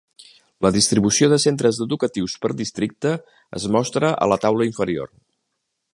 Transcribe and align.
La 0.65 0.71
distribució 0.75 1.27
de 1.33 1.37
centres 1.43 1.81
educatius 1.85 2.35
per 2.45 2.51
districte 2.63 3.11
es 3.61 3.69
mostra 3.77 4.13
a 4.27 4.33
la 4.35 4.43
taula 4.47 4.71
inferior. 4.71 5.17